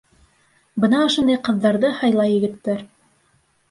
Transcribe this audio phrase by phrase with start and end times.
[0.85, 2.87] Бына ошондай ҡыҙҙарҙы һайлай егеттәр.